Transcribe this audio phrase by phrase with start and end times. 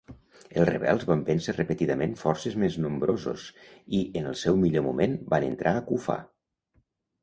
[0.61, 5.51] Els rebels van vèncer repetidament forces més nombrosos i, en el seu millor moment, van
[5.55, 6.23] entrar Kufah.